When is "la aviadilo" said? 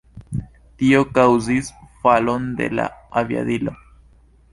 2.79-3.75